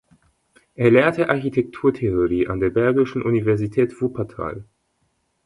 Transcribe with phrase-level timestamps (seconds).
[0.73, 4.65] Er lehrte Architekturtheorie an der Bergischen Universität Wuppertal.